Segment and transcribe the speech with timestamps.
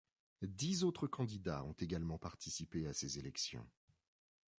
[0.55, 3.69] Dix autres candidats ont également participé à ces élections.